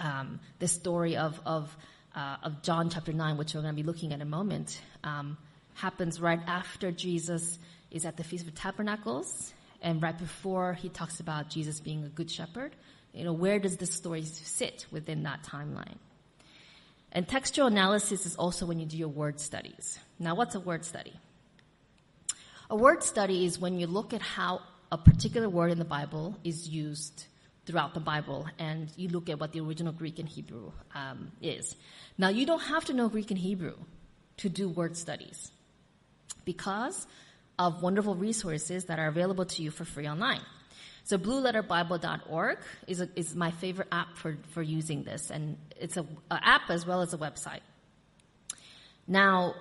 [0.00, 1.76] um, the story of, of,
[2.14, 4.80] uh, of John chapter 9, which we're going to be looking at in a moment,
[5.02, 5.36] um,
[5.74, 7.58] happens right after Jesus
[7.90, 12.08] is at the Feast of Tabernacles and right before he talks about Jesus being a
[12.08, 12.74] good shepherd.
[13.12, 15.96] You know, where does this story sit within that timeline?
[17.12, 19.98] And textual analysis is also when you do your word studies.
[20.18, 21.12] Now, what's a word study?
[22.70, 26.38] A word study is when you look at how a particular word in the Bible
[26.44, 27.26] is used
[27.66, 31.76] throughout the Bible and you look at what the original Greek and Hebrew um, is.
[32.16, 33.76] Now, you don't have to know Greek and Hebrew
[34.38, 35.50] to do word studies
[36.44, 37.06] because
[37.58, 40.40] of wonderful resources that are available to you for free online.
[41.04, 46.08] So blueletterbible.org is, a, is my favorite app for, for using this, and it's an
[46.30, 47.60] app as well as a website.
[49.06, 49.54] Now,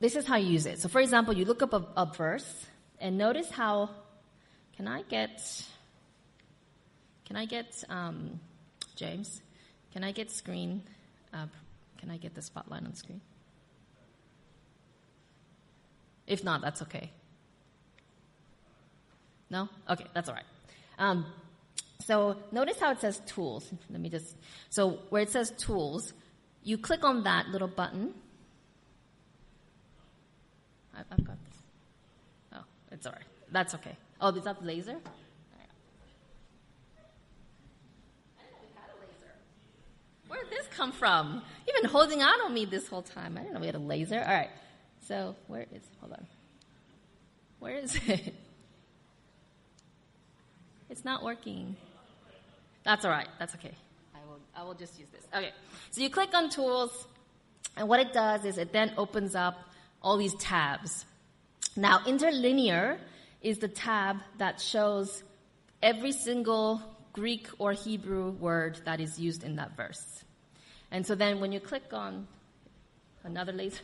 [0.00, 0.80] this is how you use it.
[0.80, 2.66] So, for example, you look up a, a verse
[2.98, 3.90] and notice how.
[4.76, 5.42] Can I get?
[7.24, 8.40] Can I get um,
[8.94, 9.40] James?
[9.92, 10.82] Can I get screen?
[11.32, 11.46] Uh,
[11.98, 13.22] can I get the spotlight on screen?
[16.26, 17.10] If not, that's okay.
[19.48, 19.68] No?
[19.88, 20.44] Okay, that's all right.
[20.98, 21.24] Um,
[22.04, 23.72] so notice how it says tools.
[23.90, 24.36] Let me just.
[24.68, 26.12] So where it says tools,
[26.62, 28.12] you click on that little button
[30.96, 31.58] I've got this.
[32.54, 33.22] Oh, it's all right.
[33.52, 33.96] That's okay.
[34.20, 34.96] Oh, is that laser.
[40.28, 41.42] Where did this come from?
[41.66, 43.36] You've been holding on on me this whole time.
[43.36, 44.18] I didn't know we had a laser.
[44.18, 44.50] All right.
[45.06, 45.82] So where is?
[46.00, 46.26] Hold on.
[47.60, 48.34] Where is it?
[50.90, 51.76] It's not working.
[52.84, 53.28] That's all right.
[53.38, 53.74] That's okay.
[54.14, 54.40] I will.
[54.54, 55.26] I will just use this.
[55.34, 55.52] Okay.
[55.90, 57.06] So you click on tools,
[57.76, 59.58] and what it does is it then opens up
[60.02, 61.04] all these tabs.
[61.76, 62.98] Now, interlinear
[63.42, 65.22] is the tab that shows
[65.82, 66.82] every single
[67.12, 70.24] Greek or Hebrew word that is used in that verse.
[70.90, 72.26] And so then when you click on
[73.24, 73.82] another laser.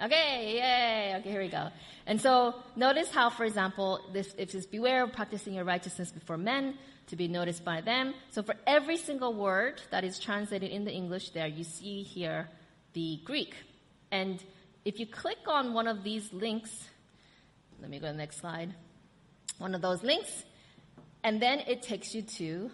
[0.00, 1.16] Okay, yay.
[1.18, 1.68] Okay, here we go.
[2.06, 6.36] And so notice how, for example, this, it says, beware of practicing your righteousness before
[6.36, 6.74] men
[7.08, 8.14] to be noticed by them.
[8.30, 12.48] So for every single word that is translated in the English there, you see here
[12.96, 13.54] the Greek.
[14.10, 14.42] And
[14.86, 16.88] if you click on one of these links,
[17.80, 18.74] let me go to the next slide,
[19.58, 20.44] one of those links,
[21.22, 22.70] and then it takes you to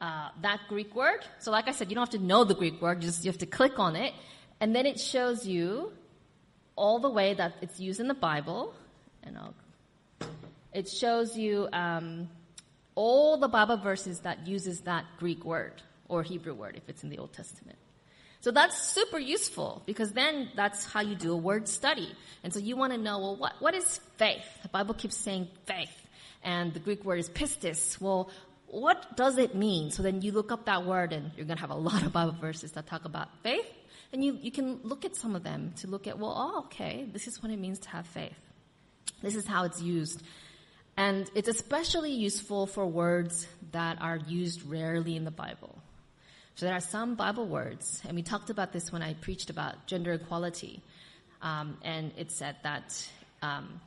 [0.00, 1.20] uh, that Greek word.
[1.38, 3.38] So, like I said, you don't have to know the Greek word, just you have
[3.38, 4.14] to click on it,
[4.60, 5.92] and then it shows you
[6.74, 8.74] all the way that it's used in the Bible,
[9.22, 9.54] and I'll,
[10.72, 12.28] it shows you um,
[12.96, 17.10] all the Bible verses that uses that Greek word or Hebrew word if it's in
[17.10, 17.78] the Old Testament.
[18.40, 22.12] So that's super useful because then that's how you do a word study.
[22.44, 24.44] And so you want to know, well, what, what is faith?
[24.62, 25.94] The Bible keeps saying faith.
[26.42, 28.00] And the Greek word is pistis.
[28.00, 28.30] Well,
[28.68, 29.90] what does it mean?
[29.90, 32.12] So then you look up that word and you're going to have a lot of
[32.12, 33.66] Bible verses that talk about faith.
[34.12, 37.06] And you, you can look at some of them to look at, well, oh, okay,
[37.12, 38.38] this is what it means to have faith.
[39.22, 40.22] This is how it's used.
[40.96, 45.75] And it's especially useful for words that are used rarely in the Bible.
[46.56, 49.86] So there are some Bible words, and we talked about this when I preached about
[49.86, 50.82] gender equality.
[51.42, 53.06] Um, and it said that,
[53.42, 53.78] um,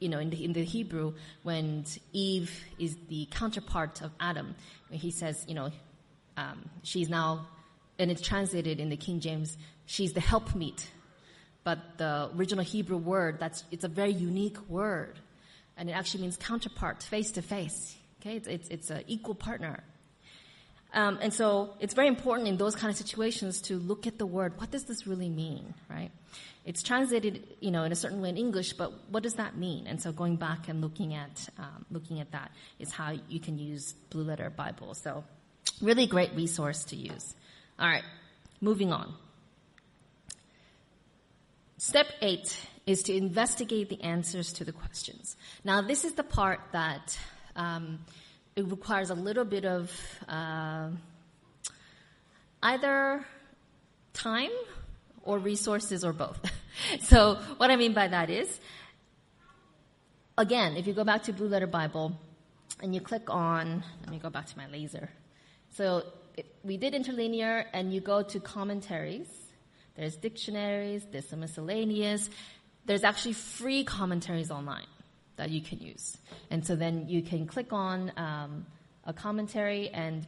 [0.00, 1.14] you know, in the, in the Hebrew,
[1.44, 4.54] when Eve is the counterpart of Adam,
[4.90, 5.70] he says, you know,
[6.36, 7.48] um, she's now,
[7.98, 10.86] and it's translated in the King James, she's the helpmeet.
[11.62, 15.18] But the original Hebrew word, that's, it's a very unique word.
[15.78, 17.96] And it actually means counterpart, face to face.
[18.20, 19.82] Okay, it's, it's, it's an equal partner.
[20.94, 24.26] Um, and so it's very important in those kind of situations to look at the
[24.26, 24.58] word.
[24.58, 26.12] What does this really mean, right?
[26.64, 29.86] It's translated, you know, in a certain way in English, but what does that mean?
[29.88, 33.58] And so going back and looking at um, looking at that is how you can
[33.58, 34.94] use Blue Letter Bible.
[34.94, 35.24] So
[35.82, 37.34] really great resource to use.
[37.78, 38.04] All right,
[38.60, 39.14] moving on.
[41.76, 45.36] Step eight is to investigate the answers to the questions.
[45.64, 47.18] Now, this is the part that
[47.56, 47.98] um,
[48.56, 49.90] it requires a little bit of
[50.28, 50.88] uh,
[52.62, 53.24] either
[54.12, 54.50] time
[55.22, 56.38] or resources or both.
[57.02, 58.60] so what I mean by that is,
[60.38, 62.18] again, if you go back to Blue Letter Bible
[62.80, 65.08] and you click on, let me go back to my laser.
[65.72, 66.04] So
[66.36, 69.28] it, we did interlinear and you go to commentaries.
[69.96, 72.30] There's dictionaries, there's some miscellaneous.
[72.86, 74.86] There's actually free commentaries online
[75.36, 76.16] that you can use.
[76.50, 78.66] And so then you can click on um,
[79.04, 80.26] a commentary and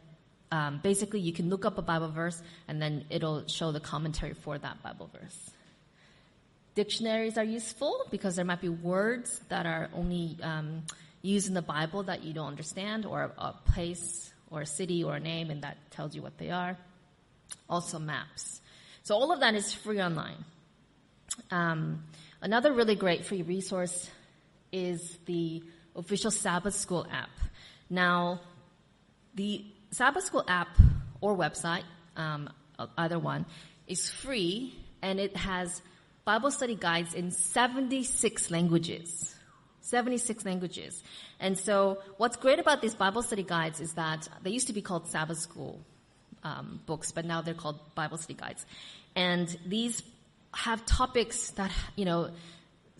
[0.51, 4.33] um, basically you can look up a Bible verse and then it'll show the commentary
[4.33, 5.51] for that Bible verse.
[6.75, 10.83] Dictionaries are useful because there might be words that are only um,
[11.21, 15.15] used in the Bible that you don't understand, or a place, or a city, or
[15.15, 16.77] a name, and that tells you what they are.
[17.67, 18.61] Also, maps.
[19.03, 20.45] So all of that is free online.
[21.49, 22.03] Um,
[22.41, 24.09] another really great free resource
[24.71, 25.63] is the
[25.95, 27.29] official Sabbath School app.
[27.89, 28.41] Now,
[29.35, 30.69] the Sabbath School app
[31.21, 31.83] or website,
[32.15, 32.49] um,
[32.97, 33.45] either one,
[33.87, 35.81] is free and it has
[36.25, 39.35] Bible study guides in 76 languages.
[39.81, 41.01] 76 languages.
[41.39, 44.81] And so what's great about these Bible study guides is that they used to be
[44.81, 45.79] called Sabbath School
[46.43, 48.65] um, books, but now they're called Bible study guides.
[49.15, 50.03] And these
[50.53, 52.31] have topics that, you know,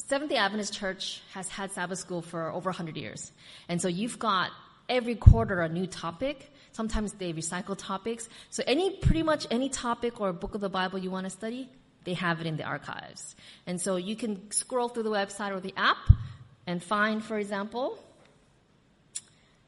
[0.07, 3.29] Seventh day Adventist Church has had Sabbath school for over 100 years.
[3.67, 4.51] And so you've got
[4.87, 6.49] every quarter a new topic.
[6.71, 8.29] Sometimes they recycle topics.
[8.49, 11.69] So any, pretty much any topic or book of the Bible you want to study,
[12.05, 13.35] they have it in the archives.
[13.65, 15.97] And so you can scroll through the website or the app
[16.65, 17.99] and find, for example,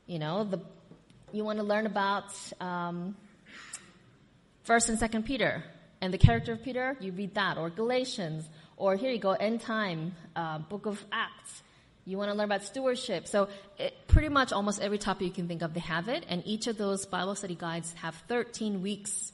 [0.08, 0.62] you know, the,
[1.34, 3.18] you want to learn about, um,
[4.64, 5.66] First and Second Peter
[6.00, 8.48] and the character of Peter, you read that, or Galatians,
[8.80, 11.62] or here you go, End Time, uh, Book of Acts.
[12.06, 13.28] You want to learn about stewardship.
[13.28, 16.26] So it, pretty much almost every topic you can think of, they have it.
[16.28, 19.34] And each of those Bible study guides have 13 weeks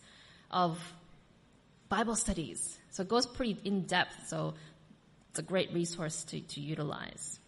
[0.52, 0.78] of
[1.88, 2.78] Bible studies.
[2.90, 4.28] So it goes pretty in depth.
[4.28, 4.56] So
[5.30, 7.40] it's a great resource to, to utilize.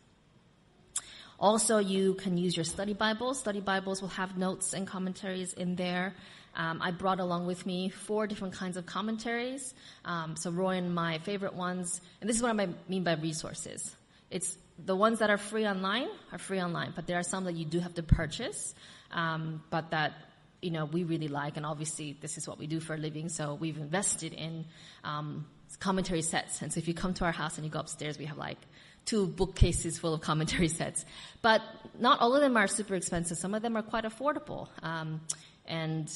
[1.39, 3.39] Also, you can use your study Bibles.
[3.39, 6.15] Study Bibles will have notes and commentaries in there.
[6.57, 9.73] Um, I brought along with me four different kinds of commentaries.
[10.03, 13.95] Um, so Roy and my favorite ones, and this is what I mean by resources.
[14.29, 17.53] It's the ones that are free online are free online, but there are some that
[17.53, 18.75] you do have to purchase,
[19.11, 20.13] um, but that
[20.61, 23.29] you know, we really like, and obviously this is what we do for a living,
[23.29, 24.65] so we've invested in
[25.03, 25.45] um,
[25.79, 26.61] commentary sets.
[26.61, 28.57] And so if you come to our house and you go upstairs, we have like
[29.05, 31.05] two bookcases full of commentary sets.
[31.41, 31.61] But
[31.99, 33.37] not all of them are super expensive.
[33.37, 34.67] Some of them are quite affordable.
[34.81, 35.21] Um,
[35.65, 36.09] and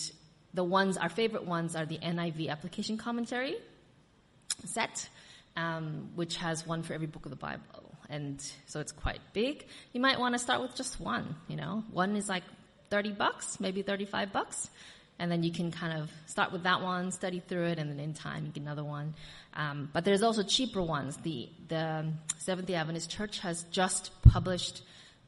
[0.54, 3.56] the ones, our favorite ones are the NIV application commentary
[4.66, 5.10] set,
[5.56, 7.96] um, which has one for every book of the Bible.
[8.10, 9.66] And so it's quite big.
[9.94, 11.84] You might want to start with just one, you know.
[11.92, 12.44] One is like
[12.90, 14.70] 30 bucks, maybe 35 bucks.
[15.18, 18.00] And then you can kind of start with that one, study through it, and then
[18.00, 19.14] in time you get another one.
[19.54, 21.16] Um, but there's also cheaper ones.
[21.18, 24.82] The, the Seventh day Adventist Church has just published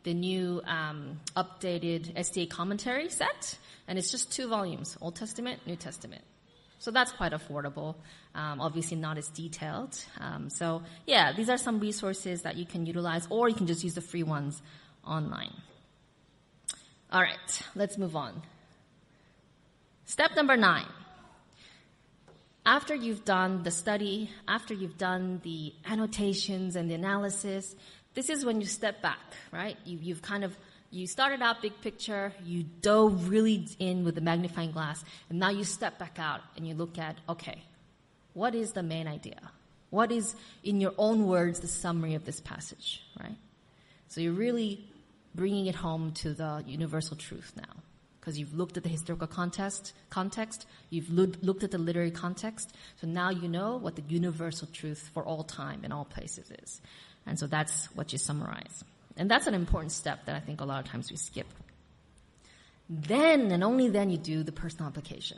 [0.03, 5.75] the new um, updated SDA commentary set, and it's just two volumes Old Testament, New
[5.75, 6.23] Testament.
[6.79, 7.95] So that's quite affordable.
[8.35, 9.97] Um, obviously, not as detailed.
[10.19, 13.85] Um, so, yeah, these are some resources that you can utilize, or you can just
[13.85, 14.61] use the free ones
[15.07, 15.53] online.
[17.09, 18.41] All right, let's move on.
[20.05, 20.87] Step number nine.
[22.65, 27.75] After you've done the study, after you've done the annotations and the analysis,
[28.13, 29.19] this is when you step back,
[29.51, 29.77] right?
[29.85, 30.55] You, you've kind of,
[30.91, 35.49] you started out big picture, you dove really in with the magnifying glass, and now
[35.49, 37.63] you step back out and you look at, okay,
[38.33, 39.39] what is the main idea?
[39.89, 43.37] What is, in your own words, the summary of this passage, right?
[44.07, 44.85] So you're really
[45.35, 47.81] bringing it home to the universal truth now.
[48.19, 53.05] Because you've looked at the historical context, context, you've looked at the literary context, so
[53.05, 56.79] now you know what the universal truth for all time and all places is.
[57.25, 58.83] And so that's what you summarize.
[59.15, 61.47] And that's an important step that I think a lot of times we skip.
[62.89, 65.37] Then and only then you do the personal application.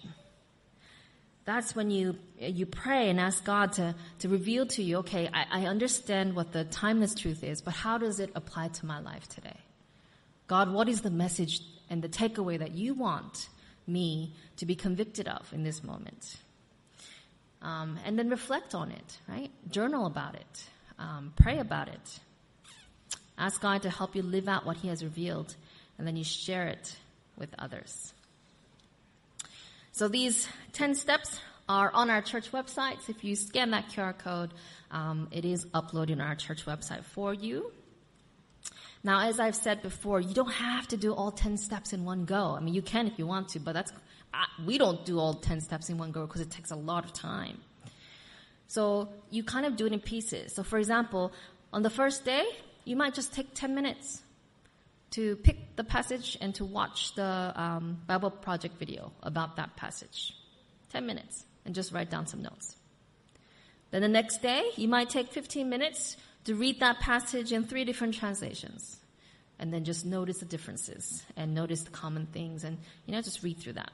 [1.45, 5.61] That's when you you pray and ask God to, to reveal to you, okay, I,
[5.61, 9.27] I understand what the timeless truth is, but how does it apply to my life
[9.27, 9.57] today?
[10.47, 13.47] God, what is the message and the takeaway that you want
[13.87, 16.37] me to be convicted of in this moment?
[17.61, 19.51] Um, and then reflect on it, right?
[19.69, 20.63] Journal about it.
[20.97, 22.19] Um, pray about it.
[23.37, 25.55] Ask God to help you live out what He has revealed,
[25.97, 26.95] and then you share it
[27.37, 28.13] with others.
[29.91, 33.01] So these 10 steps are on our church website.
[33.01, 34.51] So if you scan that QR code,
[34.91, 37.71] um, it is uploaded on our church website for you.
[39.03, 42.25] Now, as I've said before, you don't have to do all 10 steps in one
[42.25, 42.55] go.
[42.57, 43.93] I mean, you can if you want to, but that's,
[44.65, 47.13] we don't do all 10 steps in one go because it takes a lot of
[47.13, 47.59] time.
[48.67, 50.53] So you kind of do it in pieces.
[50.53, 51.31] So for example,
[51.71, 52.45] on the first day,
[52.83, 54.21] you might just take 10 minutes
[55.11, 60.33] to pick the passage and to watch the um, Bible Project video about that passage.
[60.91, 62.75] 10 minutes and just write down some notes.
[63.91, 67.85] Then the next day, you might take 15 minutes to read that passage in three
[67.85, 68.97] different translations.
[69.57, 73.41] And then just notice the differences and notice the common things and, you know, just
[73.41, 73.91] read through that.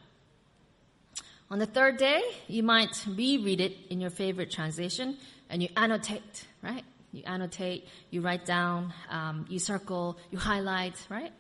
[1.52, 5.18] On the third day, you might reread it in your favorite translation
[5.50, 6.86] and you annotate, right?
[7.12, 11.34] You annotate, you write down, um, you circle, you highlight, right?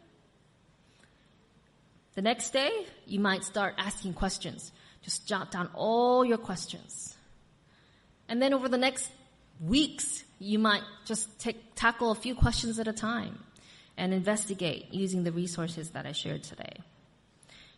[2.16, 2.72] The next day,
[3.05, 4.74] you might start asking questions.
[5.01, 7.16] Just jot down all your questions.
[8.28, 9.09] And then over the next
[9.62, 13.41] weeks, you might just take, tackle a few questions at a time
[13.95, 16.82] and investigate using the resources that I shared today.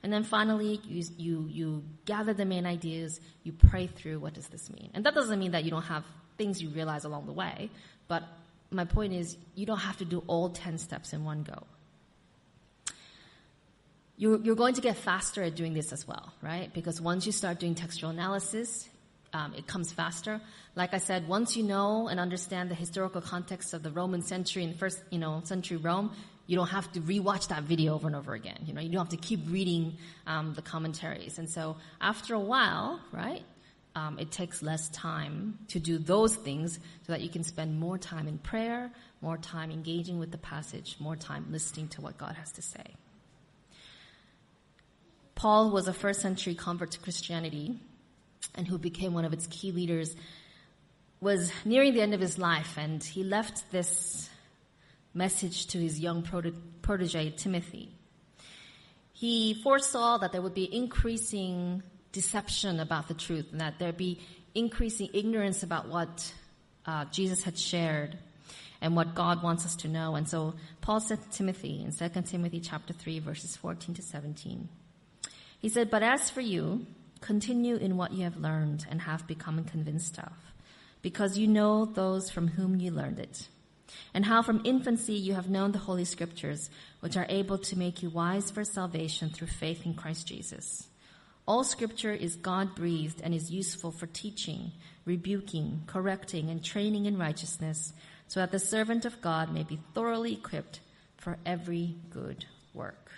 [0.04, 4.48] And then finally, you, you, you gather the main ideas, you pray through what does
[4.50, 4.90] this mean.
[4.94, 6.04] And that doesn't mean that you don't have
[6.38, 7.70] things you realize along the way,
[8.10, 8.24] but
[8.70, 11.64] my point is you don't have to do all 10 steps in one go.
[14.18, 16.72] You're, you're going to get faster at doing this as well, right?
[16.74, 18.88] Because once you start doing textual analysis,
[19.34, 20.40] um, it comes faster.
[20.76, 24.64] Like I said, once you know and understand the historical context of the Roman century
[24.64, 26.12] and first, you know, century Rome,
[26.46, 28.60] you don't have to rewatch that video over and over again.
[28.66, 31.40] You know, you don't have to keep reading um, the commentaries.
[31.40, 33.44] And so after a while, right,
[33.96, 37.98] um, it takes less time to do those things so that you can spend more
[37.98, 38.92] time in prayer,
[39.22, 42.84] more time engaging with the passage, more time listening to what God has to say.
[45.36, 47.80] Paul was a first century convert to Christianity
[48.56, 50.16] and who became one of its key leaders
[51.22, 54.30] was nearing the end of his life and he left this
[55.14, 56.24] message to his young
[56.82, 57.92] protege, Timothy.
[59.14, 64.20] He foresaw that there would be increasing deception about the truth and that there'd be
[64.56, 66.34] increasing ignorance about what
[66.86, 68.18] uh, Jesus had shared
[68.82, 70.16] and what God wants us to know.
[70.16, 74.68] And so Paul said to Timothy in 2 Timothy chapter 3 verses 14 to 17.
[75.60, 76.86] He said, But as for you,
[77.22, 80.34] continue in what you have learned and have become convinced of,
[81.02, 83.48] because you know those from whom you learned it
[84.14, 86.70] and how from infancy you have known the Holy Scriptures,
[87.00, 90.88] which are able to make you wise for salvation through faith in Christ Jesus.
[91.46, 94.72] All Scripture is God breathed and is useful for teaching,
[95.06, 97.94] rebuking, correcting, and training in righteousness,
[98.28, 100.80] so that the servant of God may be thoroughly equipped
[101.18, 103.12] for every good work.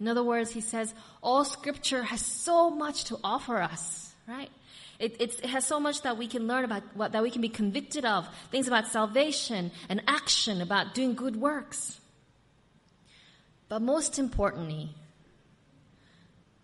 [0.00, 4.50] In other words, he says, all Scripture has so much to offer us, right?
[4.98, 7.48] It, it, has so much that we can learn about, what, that we can be
[7.48, 12.00] convicted of, things about salvation and action, about doing good works.
[13.68, 14.90] But most importantly,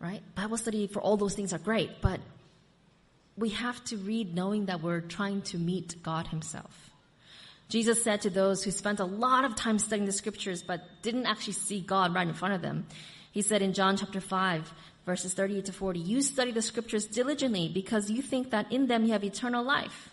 [0.00, 2.20] right, Bible study for all those things are great, but
[3.36, 6.90] we have to read knowing that we're trying to meet God Himself.
[7.68, 11.26] Jesus said to those who spent a lot of time studying the scriptures but didn't
[11.26, 12.86] actually see God right in front of them,
[13.30, 14.72] He said in John chapter 5,
[15.06, 16.00] verses 38 to 40.
[16.00, 20.10] You study the scriptures diligently because you think that in them you have eternal life.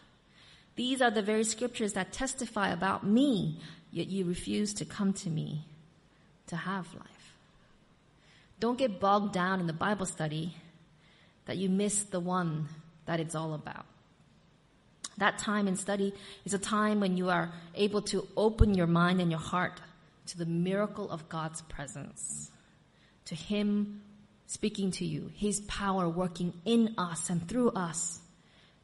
[0.75, 3.59] These are the very scriptures that testify about me,
[3.91, 5.65] yet you refuse to come to me
[6.47, 7.35] to have life.
[8.59, 10.55] Don't get bogged down in the Bible study
[11.45, 12.67] that you miss the one
[13.05, 13.85] that it's all about.
[15.17, 16.13] That time in study
[16.45, 19.81] is a time when you are able to open your mind and your heart
[20.27, 22.51] to the miracle of God's presence,
[23.25, 24.01] to Him
[24.51, 28.19] speaking to you, His power working in us and through us.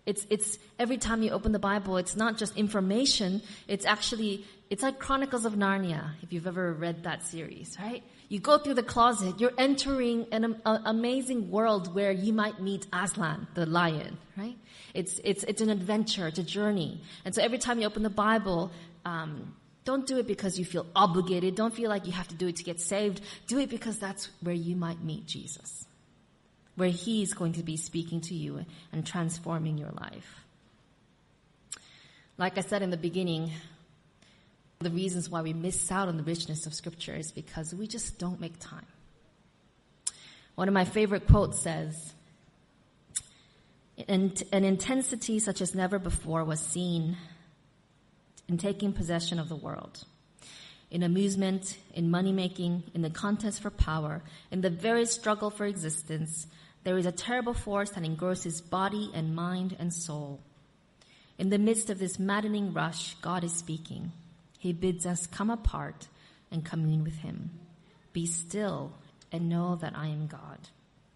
[0.05, 4.81] It's, it's every time you open the Bible, it's not just information, it's actually, it's
[4.81, 8.01] like Chronicles of Narnia, if you've ever read that series, right?
[8.29, 13.47] You go through the closet, you're entering an amazing world where you might meet Aslan,
[13.53, 14.55] the lion, right?
[14.93, 17.01] It's, it's, it's an adventure, it's a journey.
[17.25, 18.71] And so every time you open the Bible,
[19.03, 19.53] um,
[19.87, 21.55] don't do it because you feel obligated.
[21.55, 23.21] Don't feel like you have to do it to get saved.
[23.47, 25.85] Do it because that's where you might meet Jesus.
[26.75, 30.43] Where He's going to be speaking to you and transforming your life.
[32.37, 33.51] Like I said in the beginning,
[34.79, 38.19] the reasons why we miss out on the richness of scripture is because we just
[38.19, 38.85] don't make time.
[40.55, 42.13] One of my favorite quotes says,
[44.09, 47.15] an, an intensity such as never before was seen
[48.47, 50.03] in taking possession of the world.
[50.89, 54.21] In amusement, in money making, in the contest for power,
[54.51, 56.47] in the very struggle for existence,
[56.83, 60.39] there is a terrible force that engrosses body and mind and soul.
[61.37, 64.13] In the midst of this maddening rush, God is speaking.
[64.57, 66.07] He bids us come apart
[66.51, 67.51] and commune with Him.
[68.13, 68.93] Be still
[69.31, 70.59] and know that I am God.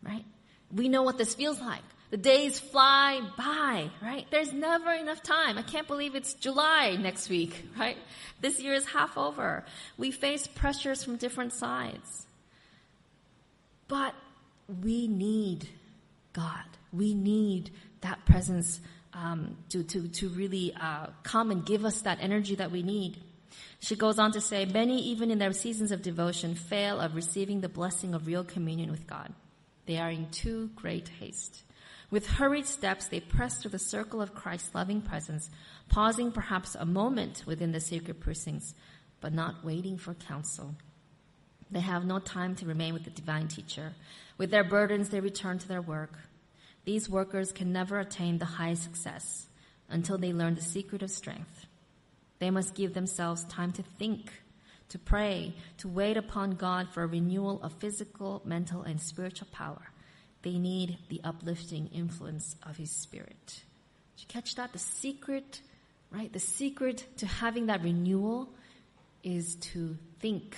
[0.03, 0.25] Right?
[0.71, 1.83] We know what this feels like.
[2.11, 4.27] The days fly by, right?
[4.29, 5.57] There's never enough time.
[5.57, 7.97] I can't believe it's July next week, right?
[8.41, 9.65] This year is half over.
[9.97, 12.27] We face pressures from different sides.
[13.87, 14.13] But
[14.83, 15.69] we need
[16.33, 16.65] God.
[16.91, 18.81] We need that presence
[19.13, 23.17] um, to, to, to really uh, come and give us that energy that we need.
[23.79, 27.61] She goes on to say, many even in their seasons of devotion fail of receiving
[27.61, 29.33] the blessing of real communion with God.
[29.85, 31.63] They are in too great haste.
[32.11, 35.49] With hurried steps, they press through the circle of Christ's loving presence,
[35.87, 38.75] pausing perhaps a moment within the sacred precincts,
[39.21, 40.75] but not waiting for counsel.
[41.71, 43.93] They have no time to remain with the divine teacher.
[44.37, 46.19] With their burdens, they return to their work.
[46.83, 49.47] These workers can never attain the highest success
[49.87, 51.65] until they learn the secret of strength.
[52.39, 54.33] They must give themselves time to think,
[54.89, 59.90] to pray, to wait upon God for a renewal of physical, mental, and spiritual power.
[60.43, 63.63] They need the uplifting influence of His Spirit.
[64.15, 64.73] Did you catch that?
[64.73, 65.61] The secret,
[66.11, 66.31] right?
[66.31, 68.49] The secret to having that renewal
[69.23, 70.55] is to think.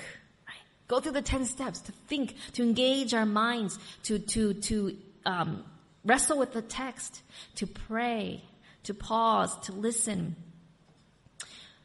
[0.47, 0.55] Right?
[0.87, 5.63] Go through the 10 steps to think, to engage our minds, to, to, to, um,
[6.05, 7.21] wrestle with the text,
[7.55, 8.43] to pray,
[8.83, 10.35] to pause, to listen.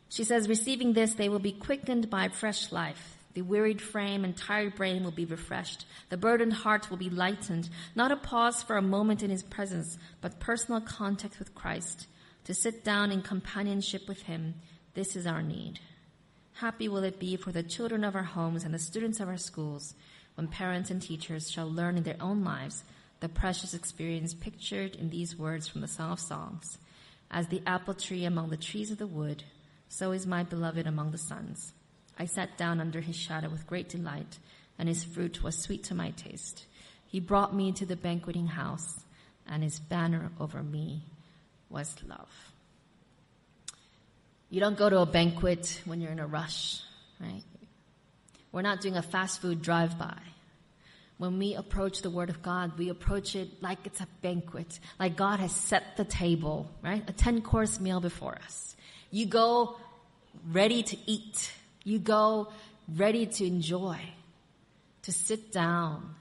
[0.09, 3.18] She says, receiving this, they will be quickened by fresh life.
[3.35, 5.87] The wearied frame and tired brain will be refreshed.
[6.09, 7.69] The burdened heart will be lightened.
[7.95, 12.07] Not a pause for a moment in his presence, but personal contact with Christ.
[12.45, 14.55] To sit down in companionship with him.
[14.95, 15.81] This is our need.
[16.55, 19.37] Happy will it be for the children of our homes and the students of our
[19.37, 19.95] schools
[20.35, 22.83] when parents and teachers shall learn in their own lives
[23.21, 26.79] the precious experience pictured in these words from the Song of Songs.
[27.31, 29.45] As the apple tree among the trees of the wood,
[29.89, 31.73] so is my beloved among the sons.
[32.19, 34.39] I sat down under his shadow with great delight,
[34.79, 36.67] and his fruit was sweet to my taste.
[37.07, 39.01] He brought me to the banqueting house,
[39.47, 41.03] and his banner over me
[41.71, 42.29] was love.
[44.51, 46.81] You don't go to a banquet when you're in a rush,
[47.21, 47.43] right?
[48.51, 50.19] We're not doing a fast food drive-by.
[51.19, 55.17] When we approach the Word of God, we approach it like it's a banquet, like
[55.17, 57.03] God has set the table, right?
[57.09, 58.77] A 10 course meal before us.
[59.11, 59.77] You go
[60.51, 61.53] ready to eat.
[61.89, 62.53] You go
[62.87, 63.99] ready to enjoy,
[65.05, 66.17] to sit down.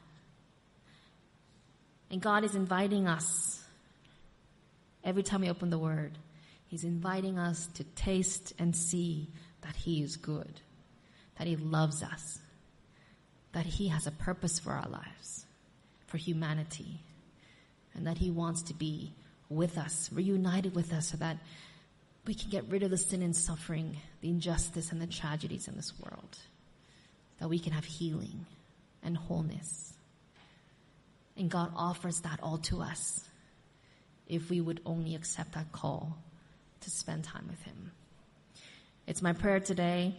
[2.09, 3.61] And God is inviting us
[5.03, 6.17] every time we open the Word.
[6.67, 9.27] He's inviting us to taste and see
[9.59, 10.61] that He is good,
[11.37, 12.39] that He loves us,
[13.51, 15.45] that He has a purpose for our lives,
[16.05, 17.01] for humanity,
[17.93, 19.11] and that He wants to be
[19.49, 21.39] with us, reunited with us so that
[22.27, 25.75] we can get rid of the sin and suffering, the injustice and the tragedies in
[25.75, 26.37] this world.
[27.39, 28.45] That we can have healing
[29.01, 29.93] and wholeness.
[31.37, 33.23] And God offers that all to us
[34.27, 36.17] if we would only accept that call
[36.81, 37.91] to spend time with Him.
[39.05, 40.15] It's my prayer today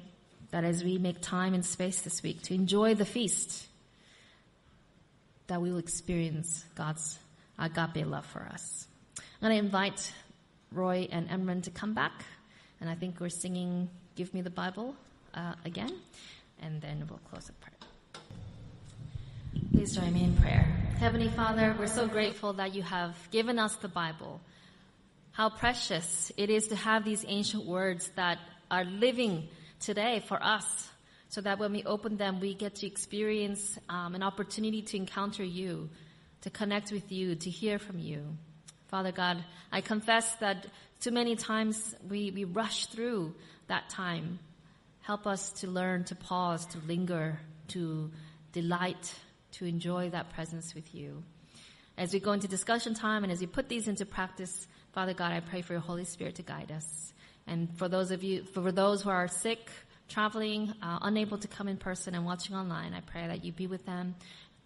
[0.50, 3.66] that as we make time and space this week to enjoy the feast,
[5.48, 7.18] that we will experience God's
[7.58, 8.86] agape love for us.
[9.16, 10.12] And I'm going to invite
[10.72, 12.24] Roy and Emran to come back,
[12.80, 14.94] and I think we're singing Give Me the Bible
[15.34, 15.92] uh, again,
[16.60, 17.74] and then we'll close the prayer.
[19.72, 20.64] Please join me in prayer.
[20.98, 24.40] Heavenly Father, we're so grateful that you have given us the Bible.
[25.32, 28.38] How precious it is to have these ancient words that
[28.70, 29.48] are living
[29.78, 30.88] today for us
[31.28, 35.44] so that when we open them, we get to experience um, an opportunity to encounter
[35.44, 35.88] you,
[36.40, 38.36] to connect with you, to hear from you.
[38.88, 40.66] Father God, I confess that
[41.00, 43.34] too many times we, we rush through
[43.66, 44.38] that time.
[45.02, 48.10] Help us to learn to pause, to linger, to
[48.52, 49.14] delight,
[49.52, 51.22] to enjoy that presence with you.
[51.98, 55.32] As we go into discussion time and as we put these into practice, Father God,
[55.32, 57.12] I pray for your Holy Spirit to guide us.
[57.46, 59.70] And for those of you, for those who are sick,
[60.08, 63.66] traveling, uh, unable to come in person and watching online, I pray that you be
[63.66, 64.14] with them,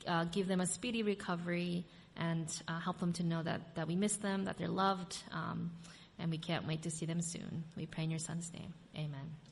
[0.06, 1.84] uh, give them a speedy recovery,
[2.16, 5.70] and uh, help them to know that, that we miss them, that they're loved, um,
[6.18, 7.64] and we can't wait to see them soon.
[7.76, 8.74] We pray in your son's name.
[8.96, 9.51] Amen.